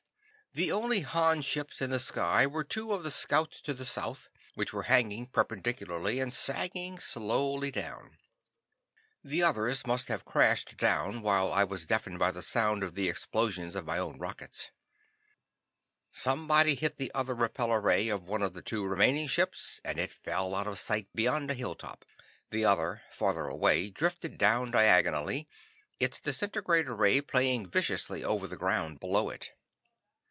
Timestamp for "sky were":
1.99-2.65